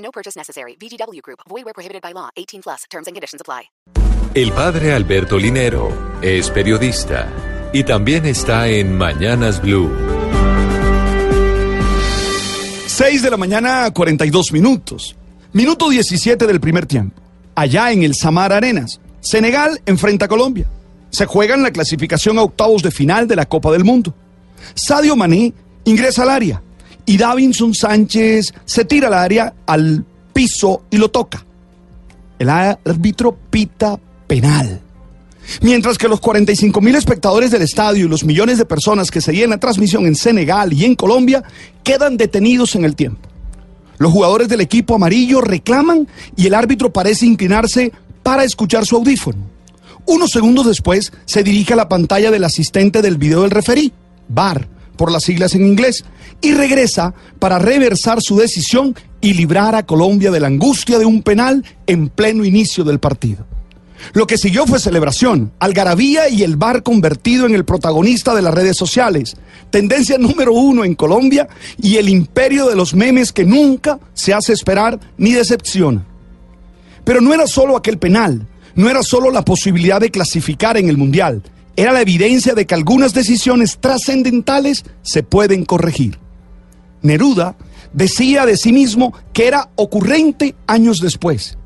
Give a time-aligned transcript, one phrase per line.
[0.00, 0.76] No purchase necessary.
[0.80, 1.40] VGW Group.
[1.48, 2.30] Void where prohibited by law.
[2.36, 2.84] 18 plus.
[2.90, 3.70] Terms and conditions apply.
[4.34, 5.90] El padre Alberto Linero
[6.22, 7.28] es periodista
[7.72, 9.90] y también está en Mañanas Blue.
[12.86, 15.16] 6 de la mañana, 42 minutos.
[15.52, 17.20] Minuto 17 del primer tiempo.
[17.56, 20.66] Allá en el Samar Arenas, Senegal enfrenta a Colombia.
[21.10, 24.14] Se juegan la clasificación a octavos de final de la Copa del Mundo.
[24.74, 25.52] Sadio Mané
[25.84, 26.62] ingresa al área
[27.10, 31.44] y Davinson Sánchez se tira al área al piso y lo toca.
[32.38, 34.80] El árbitro pita penal.
[35.60, 39.50] Mientras que los 45 mil espectadores del estadio y los millones de personas que seguían
[39.50, 41.42] la transmisión en Senegal y en Colombia
[41.82, 43.28] quedan detenidos en el tiempo.
[43.98, 47.90] Los jugadores del equipo amarillo reclaman y el árbitro parece inclinarse
[48.22, 49.38] para escuchar su audífono.
[50.06, 53.92] Unos segundos después se dirige a la pantalla del asistente del video del referí,
[54.28, 54.68] VAR,
[55.00, 56.04] por las siglas en inglés,
[56.42, 61.22] y regresa para reversar su decisión y librar a Colombia de la angustia de un
[61.22, 63.46] penal en pleno inicio del partido.
[64.12, 68.52] Lo que siguió fue celebración, algarabía y el bar convertido en el protagonista de las
[68.52, 69.38] redes sociales,
[69.70, 71.48] tendencia número uno en Colombia
[71.80, 76.04] y el imperio de los memes que nunca se hace esperar ni decepciona.
[77.04, 80.98] Pero no era solo aquel penal, no era solo la posibilidad de clasificar en el
[80.98, 81.42] Mundial,
[81.76, 86.18] era la evidencia de que algunas decisiones trascendentales se pueden corregir.
[87.02, 87.56] Neruda
[87.92, 91.56] decía de sí mismo que era ocurrente años después.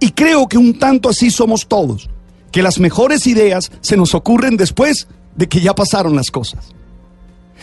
[0.00, 2.08] Y creo que un tanto así somos todos,
[2.52, 6.72] que las mejores ideas se nos ocurren después de que ya pasaron las cosas.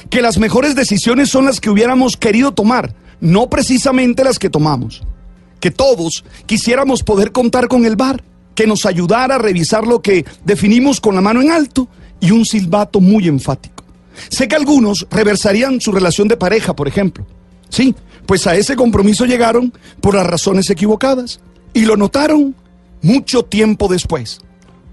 [0.10, 5.04] Que las mejores decisiones son las que hubiéramos querido tomar, no precisamente las que tomamos.
[5.60, 8.24] Que todos quisiéramos poder contar con el bar,
[8.56, 11.88] que nos ayudara a revisar lo que definimos con la mano en alto
[12.20, 13.84] y un silbato muy enfático.
[14.30, 17.26] Sé que algunos reversarían su relación de pareja, por ejemplo.
[17.70, 17.94] Sí,
[18.26, 21.40] pues a ese compromiso llegaron por las razones equivocadas
[21.74, 22.56] y lo notaron
[23.02, 24.40] mucho tiempo después.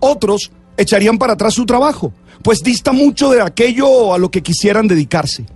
[0.01, 2.13] Otros echarían para atrás su trabajo,
[2.43, 5.47] pues dista mucho de aquello a lo que quisieran dedicarse.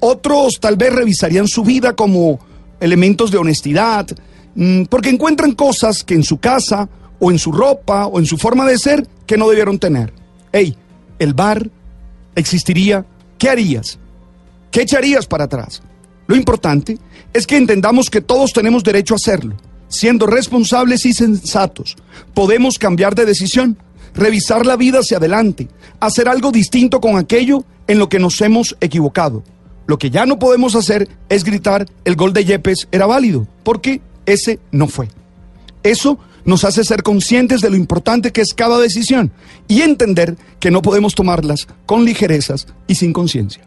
[0.00, 2.38] Otros tal vez revisarían su vida como
[2.80, 4.06] elementos de honestidad,
[4.54, 6.88] mm, porque encuentran cosas que en su casa
[7.24, 10.12] o en su ropa o en su forma de ser que no debieron tener.
[10.52, 10.76] Hey,
[11.18, 11.70] el bar
[12.34, 13.06] existiría,
[13.38, 13.98] ¿qué harías?
[14.70, 15.80] ¿Qué echarías para atrás?
[16.26, 16.98] Lo importante
[17.32, 19.56] es que entendamos que todos tenemos derecho a hacerlo.
[19.88, 21.96] Siendo responsables y sensatos,
[22.34, 23.78] podemos cambiar de decisión,
[24.12, 25.68] revisar la vida hacia adelante,
[26.00, 29.42] hacer algo distinto con aquello en lo que nos hemos equivocado.
[29.86, 34.02] Lo que ya no podemos hacer es gritar el gol de Yepes era válido, porque
[34.26, 35.08] ese no fue.
[35.82, 39.32] Eso nos hace ser conscientes de lo importante que es cada decisión
[39.68, 43.64] y entender que no podemos tomarlas con ligerezas y sin conciencia.